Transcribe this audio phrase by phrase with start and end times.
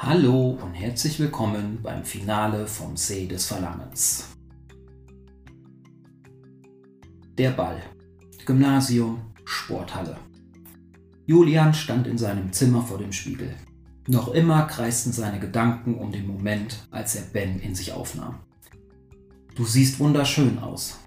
[0.00, 4.28] Hallo und herzlich willkommen beim Finale vom See des Verlangens.
[7.36, 7.82] Der Ball.
[8.46, 10.16] Gymnasium, Sporthalle.
[11.26, 13.52] Julian stand in seinem Zimmer vor dem Spiegel.
[14.06, 18.38] Noch immer kreisten seine Gedanken um den Moment, als er Ben in sich aufnahm.
[19.56, 21.00] Du siehst wunderschön aus.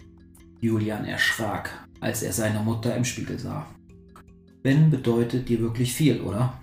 [0.60, 3.68] Julian erschrak, als er seine Mutter im Spiegel sah.
[4.62, 6.61] Ben bedeutet dir wirklich viel, oder?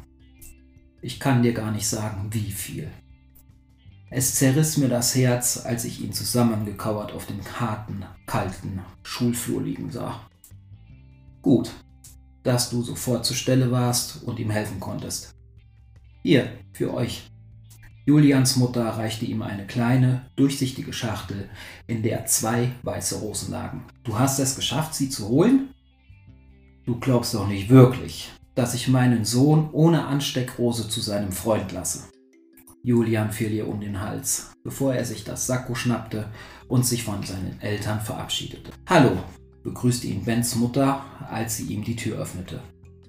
[1.00, 2.90] Ich kann dir gar nicht sagen, wie viel.
[4.10, 9.90] Es zerriss mir das Herz, als ich ihn zusammengekauert auf dem harten, kalten Schulflur liegen
[9.90, 10.28] sah.
[11.42, 11.70] Gut,
[12.42, 15.34] dass du sofort zur Stelle warst und ihm helfen konntest.
[16.22, 17.30] Hier, für euch.
[18.06, 21.50] Julians Mutter reichte ihm eine kleine, durchsichtige Schachtel,
[21.86, 23.84] in der zwei weiße Rosen lagen.
[24.02, 25.74] Du hast es geschafft, sie zu holen?
[26.86, 32.08] Du glaubst doch nicht wirklich, dass ich meinen Sohn ohne Ansteckrose zu seinem Freund lasse.
[32.82, 36.28] Julian fiel ihr um den Hals, bevor er sich das Sakko schnappte
[36.66, 38.72] und sich von seinen Eltern verabschiedete.
[38.88, 39.12] Hallo,
[39.62, 42.60] begrüßte ihn Bens Mutter, als sie ihm die Tür öffnete.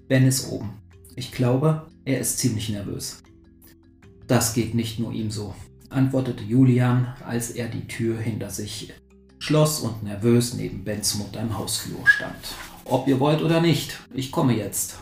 [0.08, 0.84] Ben ist oben.
[1.16, 3.24] Ich glaube, er ist ziemlich nervös.
[4.28, 5.56] Das geht nicht nur ihm so,
[5.90, 8.94] antwortete Julian, als er die Tür hinter sich
[9.40, 12.54] schloss und nervös neben Bens Mutter im Hausflur stand.
[12.86, 15.00] Ob ihr wollt oder nicht, ich komme jetzt,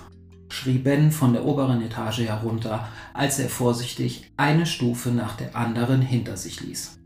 [0.50, 6.02] schrie Ben von der oberen Etage herunter, als er vorsichtig eine Stufe nach der anderen
[6.02, 6.98] hinter sich ließ.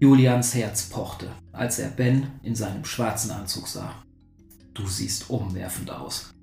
[0.00, 3.94] Julians Herz pochte, als er Ben in seinem schwarzen Anzug sah.
[4.74, 6.34] Du siehst umwerfend aus,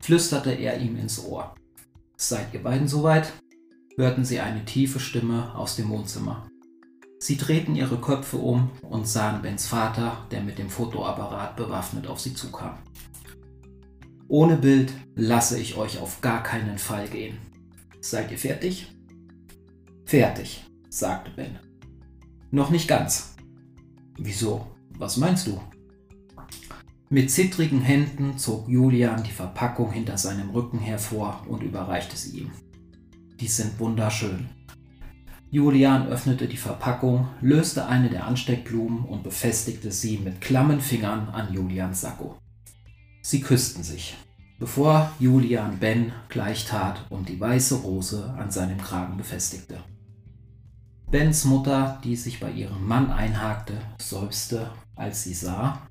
[0.00, 1.54] flüsterte er ihm ins Ohr.
[2.16, 3.32] Seid ihr beiden soweit?
[3.96, 6.48] hörten sie eine tiefe Stimme aus dem Wohnzimmer.
[7.20, 12.20] Sie drehten ihre Köpfe um und sahen Bens Vater, der mit dem Fotoapparat bewaffnet auf
[12.20, 12.78] sie zukam.
[14.28, 17.38] Ohne Bild lasse ich euch auf gar keinen Fall gehen.
[18.00, 18.92] Seid ihr fertig?
[20.04, 21.58] Fertig, sagte Ben.
[22.50, 23.34] Noch nicht ganz.
[24.18, 24.66] Wieso?
[24.98, 25.60] Was meinst du?
[27.10, 32.50] Mit zittrigen Händen zog Julian die Verpackung hinter seinem Rücken hervor und überreichte sie ihm.
[33.40, 34.48] Die sind wunderschön.
[35.50, 41.52] Julian öffnete die Verpackung, löste eine der Ansteckblumen und befestigte sie mit klammen Fingern an
[41.52, 42.36] Julians Sakko.
[43.22, 44.16] Sie küssten sich,
[44.58, 49.78] bevor Julian Ben gleich tat und die weiße Rose an seinem Kragen befestigte.
[51.10, 55.86] Bens Mutter, die sich bei ihrem Mann einhakte, seufzte, als sie sah,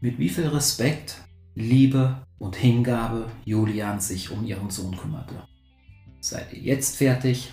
[0.00, 1.22] mit wie viel Respekt,
[1.54, 5.42] Liebe und Hingabe Julian sich um ihren Sohn kümmerte.
[6.20, 7.52] Seid ihr jetzt fertig?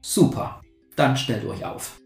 [0.00, 0.60] Super,
[0.96, 2.00] dann stellt euch auf.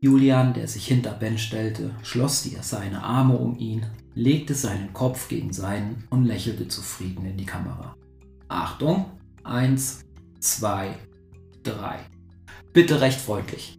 [0.00, 3.86] Julian, der sich hinter Ben stellte, schloss dir seine Arme um ihn,
[4.18, 7.94] legte seinen Kopf gegen seinen und lächelte zufrieden in die Kamera.
[8.48, 9.06] Achtung,
[9.44, 10.00] eins,
[10.40, 10.96] zwei,
[11.62, 12.00] drei.
[12.72, 13.78] Bitte recht freundlich.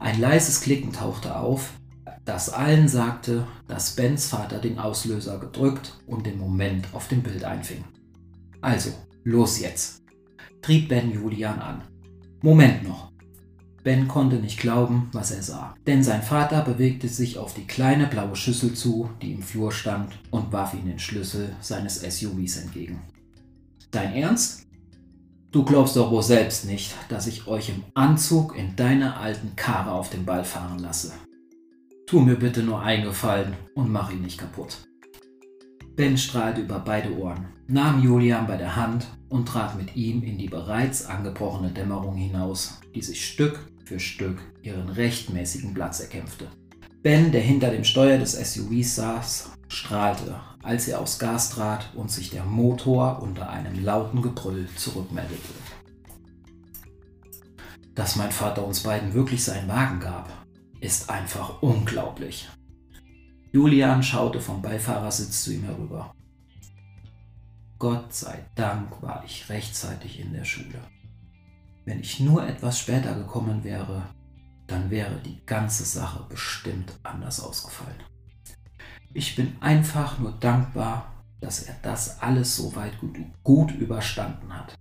[0.00, 1.74] Ein leises Klicken tauchte auf,
[2.24, 7.44] das allen sagte, dass Bens Vater den Auslöser gedrückt und den Moment auf dem Bild
[7.44, 7.84] einfing.
[8.60, 8.90] Also,
[9.22, 10.02] los jetzt,
[10.60, 11.82] trieb Ben Julian an.
[12.42, 13.09] Moment noch,
[13.82, 18.06] Ben konnte nicht glauben, was er sah, denn sein Vater bewegte sich auf die kleine
[18.06, 23.00] blaue Schüssel zu, die im Flur stand, und warf ihm den Schlüssel seines SUVs entgegen.
[23.90, 24.66] Dein Ernst?
[25.50, 29.92] Du glaubst doch wohl selbst nicht, dass ich euch im Anzug in deiner alten Karre
[29.92, 31.12] auf den Ball fahren lasse.
[32.06, 34.78] Tu mir bitte nur einen Gefallen und mach ihn nicht kaputt.
[35.96, 40.38] Ben strahlte über beide Ohren, nahm Julian bei der Hand und trat mit ihm in
[40.38, 46.46] die bereits angebrochene Dämmerung hinaus, die sich Stück für Stück ihren rechtmäßigen Platz erkämpfte.
[47.02, 52.08] Ben, der hinter dem Steuer des SUVs saß, strahlte, als er aufs Gas trat und
[52.08, 55.54] sich der Motor unter einem lauten Gebrüll zurückmeldete.
[57.96, 60.30] Dass mein Vater uns beiden wirklich seinen Wagen gab,
[60.80, 62.48] ist einfach unglaublich.
[63.50, 66.14] Julian schaute vom Beifahrersitz zu ihm herüber.
[67.80, 70.80] Gott sei Dank war ich rechtzeitig in der Schule.
[71.84, 74.02] Wenn ich nur etwas später gekommen wäre,
[74.66, 78.00] dann wäre die ganze Sache bestimmt anders ausgefallen.
[79.12, 84.74] Ich bin einfach nur dankbar, dass er das alles so weit gut, gut überstanden hat.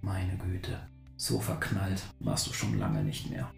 [0.00, 3.50] Meine Güte, so verknallt warst du schon lange nicht mehr.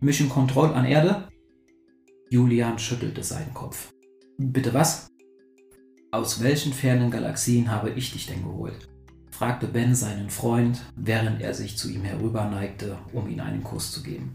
[0.00, 1.28] Mission Control an Erde?
[2.30, 3.92] Julian schüttelte seinen Kopf.
[4.38, 5.08] Bitte was?
[6.12, 8.88] Aus welchen fernen Galaxien habe ich dich denn geholt?
[9.38, 14.02] Fragte Ben seinen Freund, während er sich zu ihm herüberneigte, um ihm einen Kuss zu
[14.02, 14.34] geben.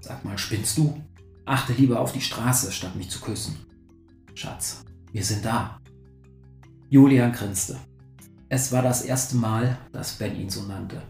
[0.00, 1.02] Sag mal, spinnst du?
[1.44, 3.56] Achte lieber auf die Straße, statt mich zu küssen.
[4.36, 5.80] Schatz, wir sind da.
[6.88, 7.76] Julian grinste.
[8.48, 11.02] Es war das erste Mal, dass Ben ihn so nannte.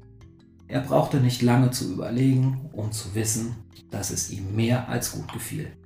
[0.67, 3.55] Er brauchte nicht lange zu überlegen, um zu wissen,
[3.91, 5.77] dass es ihm mehr als gut gefiel.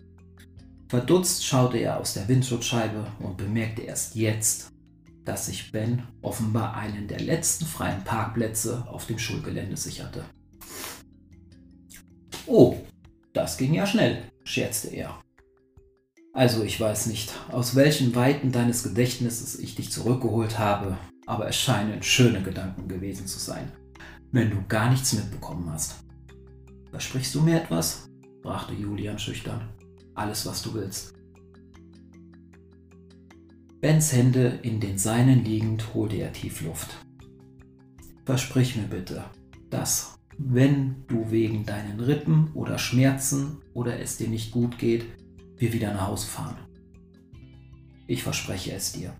[0.86, 4.70] Verdutzt schaute er aus der Windschutzscheibe und bemerkte erst jetzt,
[5.30, 10.24] dass sich Ben offenbar einen der letzten freien Parkplätze auf dem Schulgelände sicherte.
[12.46, 12.76] Oh,
[13.32, 15.20] das ging ja schnell, scherzte er.
[16.32, 21.56] Also ich weiß nicht, aus welchen Weiten deines Gedächtnisses ich dich zurückgeholt habe, aber es
[21.56, 23.70] scheinen schöne Gedanken gewesen zu sein,
[24.32, 25.94] wenn du gar nichts mitbekommen hast.
[26.90, 28.10] Versprichst du mir etwas?
[28.42, 29.68] fragte Julian schüchtern.
[30.16, 31.14] Alles, was du willst.
[33.80, 36.98] Bens Hände in den seinen liegend holte er tief Luft.
[38.26, 39.24] Versprich mir bitte,
[39.70, 45.06] dass, wenn du wegen deinen Rippen oder Schmerzen oder es dir nicht gut geht,
[45.56, 46.58] wir wieder nach Hause fahren.
[48.06, 49.14] Ich verspreche es dir,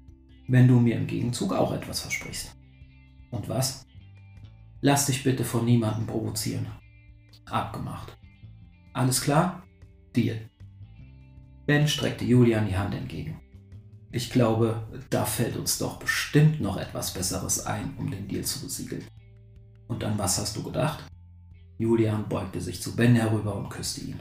[0.47, 2.55] wenn du mir im Gegenzug auch etwas versprichst.
[3.31, 3.87] Und was?
[4.83, 6.67] Lass dich bitte von niemandem provozieren.
[7.47, 8.15] Abgemacht.
[8.93, 9.63] Alles klar?
[10.15, 10.51] Deal.
[11.65, 13.41] Ben streckte Julian die Hand entgegen.
[14.13, 18.61] Ich glaube, da fällt uns doch bestimmt noch etwas Besseres ein, um den Deal zu
[18.61, 19.05] besiegeln.
[19.87, 21.05] Und an was hast du gedacht?
[21.79, 24.21] Julian beugte sich zu Ben herüber und küsste ihn.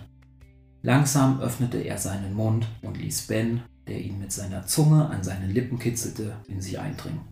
[0.81, 5.49] Langsam öffnete er seinen Mund und ließ Ben, der ihn mit seiner Zunge an seinen
[5.49, 7.27] Lippen kitzelte, in sie eindringen.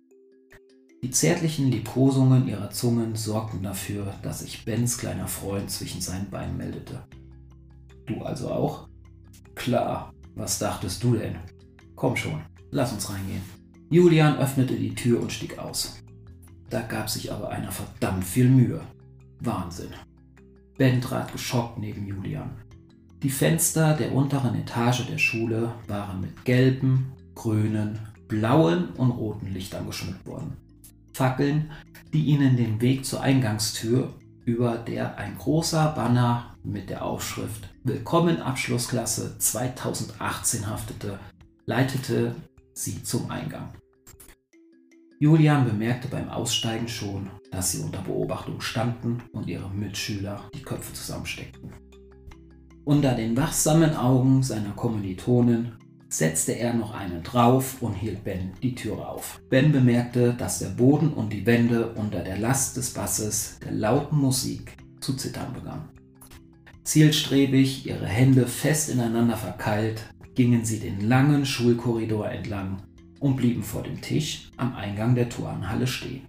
[1.04, 6.58] Die zärtlichen Liebkosungen ihrer Zungen sorgten dafür, dass sich Bens kleiner Freund zwischen seinen Beinen
[6.58, 7.04] meldete.
[8.08, 8.90] Du also auch?
[9.54, 11.38] Klar, was dachtest du denn?
[11.98, 13.42] Komm schon, lass uns reingehen.
[13.90, 15.98] Julian öffnete die Tür und stieg aus.
[16.70, 18.82] Da gab sich aber einer verdammt viel Mühe.
[19.40, 19.90] Wahnsinn.
[20.78, 22.52] Ben trat geschockt neben Julian.
[23.24, 27.98] Die Fenster der unteren Etage der Schule waren mit gelben, grünen,
[28.28, 30.56] blauen und roten Lichtern geschmückt worden.
[31.14, 31.72] Fackeln,
[32.14, 34.14] die ihnen den Weg zur Eingangstür,
[34.46, 41.18] über der ein großer Banner mit der Aufschrift Willkommen Abschlussklasse 2018 haftete,
[41.70, 42.34] leitete
[42.74, 43.74] sie zum Eingang.
[45.20, 50.94] Julian bemerkte beim Aussteigen schon, dass sie unter Beobachtung standen und ihre Mitschüler die Köpfe
[50.94, 51.74] zusammensteckten.
[52.86, 55.74] Unter den wachsamen Augen seiner Kommilitonen
[56.08, 59.42] setzte er noch einen drauf und hielt Ben die Türe auf.
[59.50, 64.18] Ben bemerkte, dass der Boden und die Wände unter der Last des Basses der lauten
[64.18, 65.90] Musik zu zittern begannen.
[66.86, 70.02] Zielstrebig, ihre Hände fest ineinander verkeilt,
[70.38, 72.84] gingen sie den langen Schulkorridor entlang
[73.20, 76.28] und blieben vor dem Tisch am Eingang der Turnhalle stehen.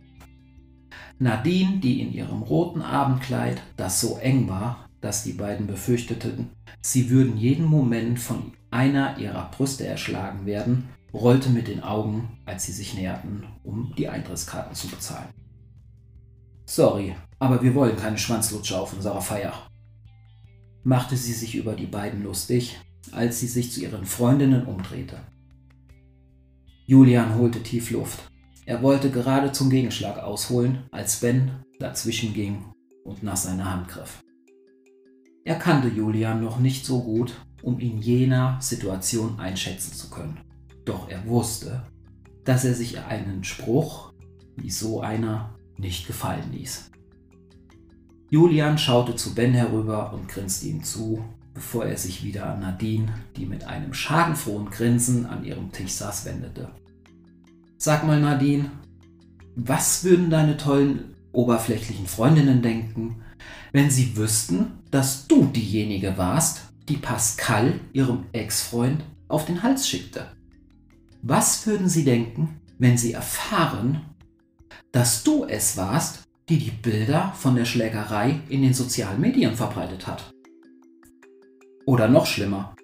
[1.19, 6.49] Nadine, die in ihrem roten Abendkleid, das so eng war, dass die beiden befürchteten,
[6.81, 12.64] sie würden jeden Moment von einer ihrer Brüste erschlagen werden, rollte mit den Augen, als
[12.64, 15.28] sie sich näherten, um die Eintrittskarten zu bezahlen.
[16.64, 19.52] Sorry, aber wir wollen keine Schwanzlutscher auf unserer Feier.
[20.82, 22.78] Machte sie sich über die beiden lustig,
[23.12, 25.20] als sie sich zu ihren Freundinnen umdrehte.
[26.87, 28.31] Julian holte tief Luft.
[28.64, 32.64] Er wollte gerade zum Gegenschlag ausholen, als Ben dazwischen ging
[33.05, 34.22] und nach seiner Hand griff.
[35.44, 40.40] Er kannte Julian noch nicht so gut, um ihn jener Situation einschätzen zu können.
[40.84, 41.82] Doch er wusste,
[42.44, 44.12] dass er sich einen Spruch
[44.56, 46.90] wie so einer nicht gefallen ließ.
[48.30, 51.25] Julian schaute zu Ben herüber und grinste ihm zu,
[51.55, 56.25] bevor er sich wieder an Nadine, die mit einem schadenfrohen Grinsen an ihrem Tisch saß,
[56.25, 56.71] wendete.
[57.76, 58.71] Sag mal, Nadine,
[59.55, 63.23] was würden deine tollen oberflächlichen Freundinnen denken,
[63.73, 70.26] wenn sie wüssten, dass du diejenige warst, die Pascal ihrem Ex-Freund auf den Hals schickte?
[71.23, 74.02] Was würden sie denken, wenn sie erfahren,
[74.93, 80.07] dass du es warst, die die Bilder von der Schlägerei in den sozialen Medien verbreitet
[80.07, 80.31] hat?
[81.88, 82.76] Oder noch schlimmer,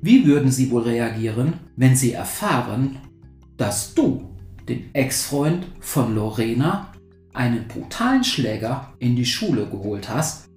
[0.00, 2.96] wie würden Sie wohl reagieren, wenn Sie erfahren,
[3.58, 4.34] dass du,
[4.66, 6.90] den Ex-Freund von Lorena,
[7.34, 10.48] einen brutalen Schläger in die Schule geholt hast,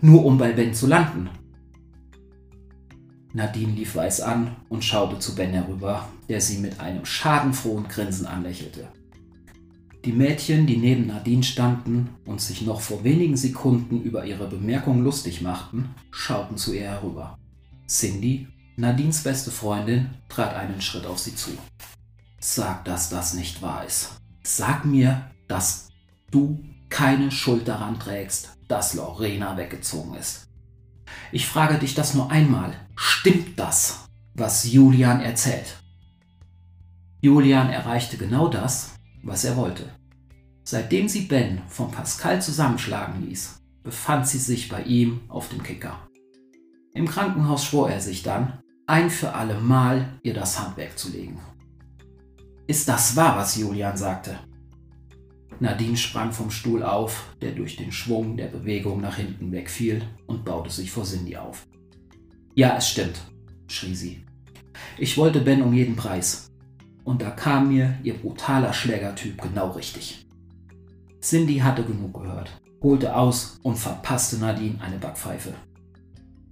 [0.00, 1.28] nur um bei Ben zu landen?
[3.34, 8.24] Nadine lief weiß an und schaute zu Ben herüber, der sie mit einem schadenfrohen Grinsen
[8.24, 8.88] anlächelte.
[10.04, 15.04] Die Mädchen, die neben Nadine standen und sich noch vor wenigen Sekunden über ihre Bemerkung
[15.04, 17.38] lustig machten, schauten zu ihr herüber.
[17.86, 21.50] Cindy, Nadines beste Freundin, trat einen Schritt auf sie zu.
[22.38, 24.12] Sag, dass das nicht wahr ist.
[24.42, 25.88] Sag mir, dass
[26.30, 30.46] du keine Schuld daran trägst, dass Lorena weggezogen ist.
[31.30, 32.72] Ich frage dich das nur einmal.
[32.96, 35.76] Stimmt das, was Julian erzählt?
[37.20, 39.84] Julian erreichte genau das, was er wollte.
[40.64, 46.08] Seitdem sie Ben von Pascal zusammenschlagen ließ, befand sie sich bei ihm auf dem Kicker.
[46.94, 51.40] Im Krankenhaus schwor er sich dann, ein für alle Mal ihr das Handwerk zu legen.
[52.66, 54.38] Ist das wahr, was Julian sagte?
[55.60, 60.44] Nadine sprang vom Stuhl auf, der durch den Schwung der Bewegung nach hinten wegfiel und
[60.44, 61.66] baute sich vor Cindy auf.
[62.54, 63.20] Ja, es stimmt,
[63.68, 64.24] schrie sie.
[64.98, 66.49] Ich wollte Ben um jeden Preis.
[67.10, 70.28] Und da kam mir ihr brutaler Schlägertyp genau richtig.
[71.20, 75.52] Cindy hatte genug gehört, holte aus und verpasste Nadine eine Backpfeife.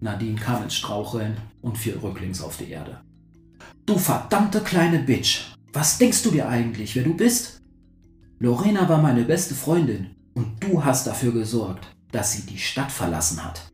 [0.00, 3.02] Nadine kam ins Straucheln und fiel rücklings auf die Erde.
[3.86, 5.54] Du verdammte kleine Bitch!
[5.72, 7.60] Was denkst du dir eigentlich, wer du bist?
[8.40, 13.44] Lorena war meine beste Freundin und du hast dafür gesorgt, dass sie die Stadt verlassen
[13.44, 13.70] hat.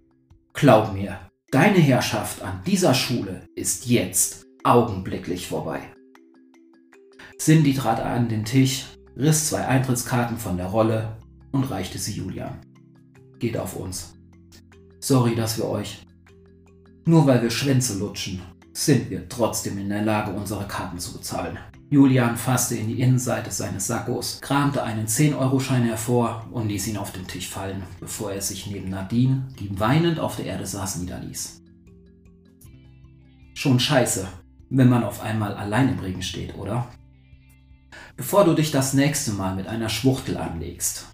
[0.53, 1.19] Glaub mir,
[1.51, 5.94] deine Herrschaft an dieser Schule ist jetzt augenblicklich vorbei.
[7.45, 8.87] Cindy trat an den Tisch,
[9.19, 11.19] riss zwei Eintrittskarten von der Rolle
[11.53, 12.59] und reichte sie Julian.
[13.39, 14.15] Geht auf uns.
[14.99, 16.07] Sorry, dass wir euch.
[17.05, 18.41] Nur weil wir Schwänze lutschen,
[18.73, 21.59] sind wir trotzdem in der Lage, unsere Karten zu bezahlen.
[21.91, 27.13] Julian fasste in die Innenseite seines Sackos, kramte einen 10-Euro-Schein hervor und ließ ihn auf
[27.13, 31.61] den Tisch fallen, bevor er sich neben Nadine, die weinend auf der Erde saß, niederließ.
[33.53, 34.27] Schon scheiße,
[34.71, 36.89] wenn man auf einmal allein im Regen steht, oder?
[38.17, 41.07] Bevor du dich das nächste Mal mit einer Schwuchtel anlegst,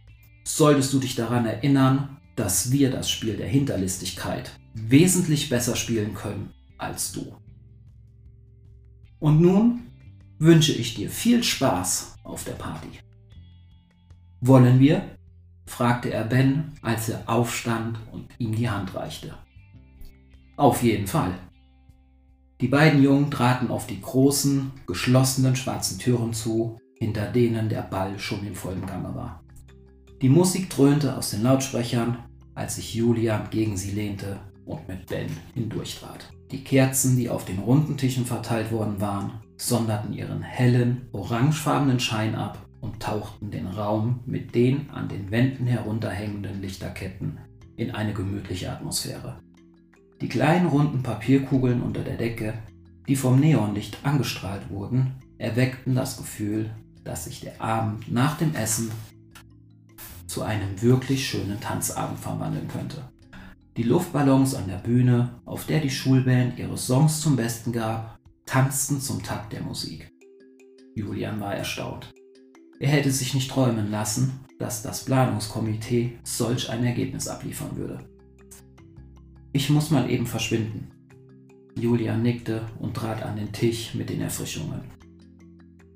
[0.44, 6.52] solltest du dich daran erinnern, dass wir das Spiel der Hinterlistigkeit wesentlich besser spielen können
[6.78, 7.37] als du.
[9.18, 9.82] Und nun
[10.38, 12.88] wünsche ich dir viel Spaß auf der Party.
[14.40, 15.02] Wollen wir?
[15.66, 19.34] fragte er Ben, als er aufstand und ihm die Hand reichte.
[20.56, 21.38] Auf jeden Fall.
[22.60, 28.18] Die beiden Jungen traten auf die großen, geschlossenen schwarzen Türen zu, hinter denen der Ball
[28.18, 29.42] schon in vollem Gange war.
[30.20, 32.18] Die Musik dröhnte aus den Lautsprechern,
[32.54, 36.30] als sich Julian gegen sie lehnte und mit Ben hindurchtrat.
[36.50, 42.34] Die Kerzen, die auf den runden Tischen verteilt worden waren, sonderten ihren hellen, orangefarbenen Schein
[42.34, 47.38] ab und tauchten den Raum mit den an den Wänden herunterhängenden Lichterketten
[47.76, 49.38] in eine gemütliche Atmosphäre.
[50.20, 52.54] Die kleinen runden Papierkugeln unter der Decke,
[53.08, 56.70] die vom Neonlicht angestrahlt wurden, erweckten das Gefühl,
[57.04, 58.90] dass sich der Abend nach dem Essen
[60.26, 63.08] zu einem wirklich schönen Tanzabend verwandeln könnte.
[63.76, 69.00] Die Luftballons an der Bühne, auf der die Schulband ihre Songs zum Besten gab, tanzten
[69.00, 70.10] zum Takt der Musik.
[70.94, 72.12] Julian war erstaunt.
[72.78, 78.00] Er hätte sich nicht träumen lassen, dass das Planungskomitee solch ein Ergebnis abliefern würde.
[79.52, 80.92] Ich muss mal eben verschwinden.
[81.75, 84.83] Julian nickte und trat an den Tisch mit den Erfrischungen.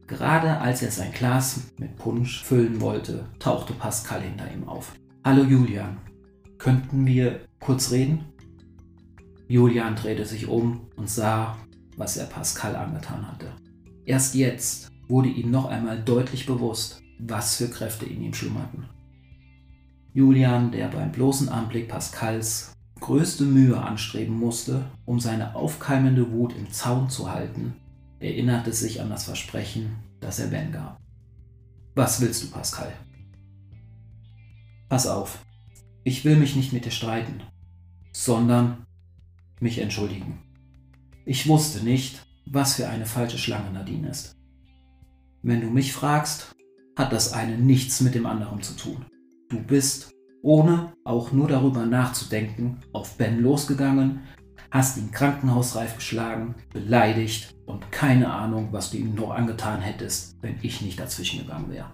[0.09, 4.97] Gerade als er sein Glas mit Punsch füllen wollte, tauchte Pascal hinter ihm auf.
[5.25, 5.99] Hallo Julian,
[6.59, 8.25] könnten wir kurz reden?
[9.47, 11.57] Julian drehte sich um und sah,
[11.97, 13.53] was er Pascal angetan hatte.
[14.05, 18.89] Erst jetzt wurde ihm noch einmal deutlich bewusst, was für Kräfte in ihm schlummerten.
[20.13, 26.71] Julian, der beim bloßen Anblick Pascals größte Mühe anstreben musste, um seine aufkeimende Wut im
[26.71, 27.75] Zaun zu halten,
[28.21, 31.01] erinnerte sich an das Versprechen, das er Ben gab.
[31.95, 32.93] Was willst du, Pascal?
[34.89, 35.39] Pass auf,
[36.05, 37.43] ich will mich nicht mit dir streiten,
[38.13, 38.87] sondern
[39.61, 40.39] mich entschuldigen.
[41.27, 44.37] Ich wusste nicht, was für eine falsche Schlange Nadine ist.
[45.43, 46.55] Wenn du mich fragst,
[46.97, 49.05] hat das eine nichts mit dem anderen zu tun.
[49.49, 50.14] Du bist,
[50.45, 54.21] ohne auch nur darüber nachzudenken, auf Ben losgegangen,
[54.71, 60.59] hast ihn krankenhausreif geschlagen, beleidigt und keine Ahnung, was du ihm noch angetan hättest, wenn
[60.61, 61.93] ich nicht dazwischen gegangen wäre.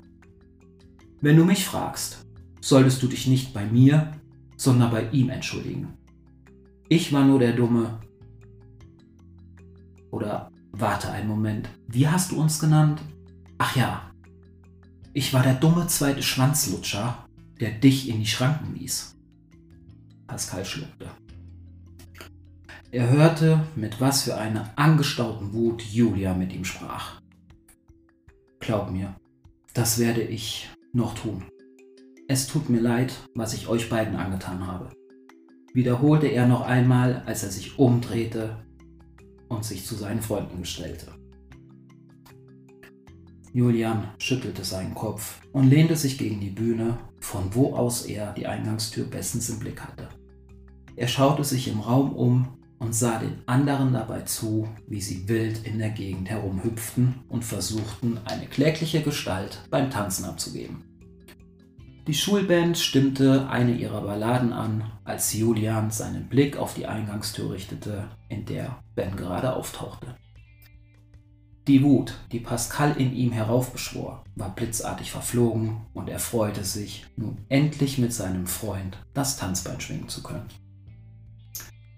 [1.20, 2.26] Wenn du mich fragst,
[2.60, 4.12] solltest du dich nicht bei mir,
[4.56, 5.94] sondern bei ihm entschuldigen.
[6.88, 8.00] Ich war nur der Dumme,
[10.10, 13.00] oder warte einen Moment, wie hast du uns genannt?
[13.58, 14.10] Ach ja,
[15.12, 17.26] ich war der dumme zweite Schwanzlutscher,
[17.60, 19.16] der dich in die Schranken ließ.
[20.26, 21.10] Pascal schluckte.
[22.90, 27.20] Er hörte, mit was für einer angestauten Wut Julia mit ihm sprach.
[28.58, 29.14] Glaub mir,
[29.74, 31.44] das werde ich noch tun.
[32.26, 34.90] Es tut mir leid, was ich euch beiden angetan habe,
[35.72, 38.64] wiederholte er noch einmal, als er sich umdrehte
[39.48, 41.19] und sich zu seinen Freunden gestellte.
[43.52, 48.46] Julian schüttelte seinen Kopf und lehnte sich gegen die Bühne, von wo aus er die
[48.46, 50.08] Eingangstür bestens im Blick hatte.
[50.94, 55.66] Er schaute sich im Raum um und sah den anderen dabei zu, wie sie wild
[55.66, 60.84] in der Gegend herumhüpften und versuchten, eine klägliche Gestalt beim Tanzen abzugeben.
[62.06, 68.08] Die Schulband stimmte eine ihrer Balladen an, als Julian seinen Blick auf die Eingangstür richtete,
[68.28, 70.16] in der Ben gerade auftauchte.
[71.70, 77.38] Die Wut, die Pascal in ihm heraufbeschwor, war blitzartig verflogen und er freute sich, nun
[77.48, 80.48] endlich mit seinem Freund das Tanzbein schwingen zu können.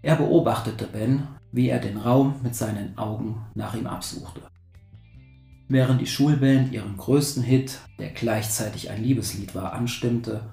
[0.02, 4.42] Er beobachtete Ben, wie er den Raum mit seinen Augen nach ihm absuchte.
[5.70, 10.52] Während die Schulband ihren größten Hit, der gleichzeitig ein Liebeslied war, anstimmte,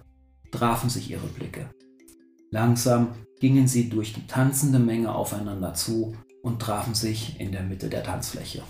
[0.50, 1.70] trafen sich ihre Blicke.
[2.52, 3.10] Langsam
[3.42, 8.04] gingen sie durch die tanzende Menge aufeinander zu und trafen sich in der Mitte der
[8.06, 8.64] Tanzfläche.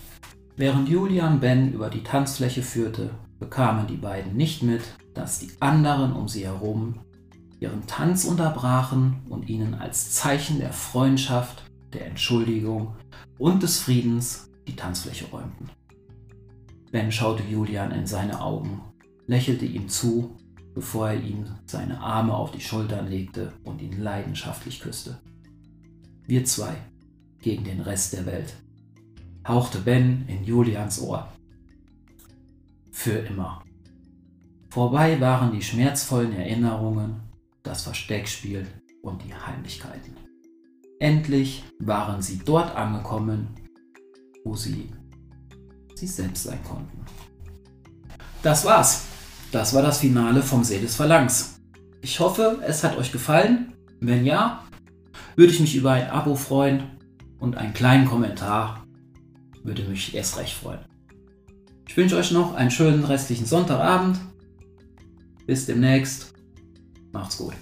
[0.59, 4.81] Während Julian Ben über die Tanzfläche führte, bekamen die beiden nicht mit,
[5.13, 6.99] dass die anderen um sie herum
[7.61, 11.63] ihren Tanz unterbrachen und ihnen als Zeichen der Freundschaft,
[11.93, 12.93] der Entschuldigung
[13.37, 15.69] und des Friedens die Tanzfläche räumten.
[16.91, 18.81] Ben schaute Julian in seine Augen,
[19.27, 20.35] lächelte ihm zu,
[20.75, 25.21] bevor er ihm seine Arme auf die Schultern legte und ihn leidenschaftlich küsste.
[26.27, 26.75] Wir zwei
[27.39, 28.53] gegen den Rest der Welt,
[29.49, 31.27] hauchte Ben in Julians Ohr.
[32.91, 33.63] Für immer.
[34.69, 37.21] Vorbei waren die schmerzvollen Erinnerungen,
[37.63, 38.67] das Versteckspiel
[39.01, 40.15] und die Heimlichkeiten.
[40.99, 43.55] Endlich waren sie dort angekommen,
[44.45, 44.91] wo sie
[45.95, 47.03] sie selbst sein konnten.
[48.43, 49.05] Das war's.
[49.51, 51.59] Das war das Finale vom See des Verlangs.
[52.01, 53.73] Ich hoffe, es hat euch gefallen.
[53.99, 54.63] Wenn ja,
[55.35, 56.83] würde ich mich über ein Abo freuen
[57.39, 58.85] und einen kleinen Kommentar
[59.63, 60.79] würde mich erst recht freuen.
[61.87, 64.19] Ich wünsche euch noch einen schönen restlichen Sonntagabend.
[65.45, 66.33] Bis demnächst.
[67.11, 67.53] Macht's gut.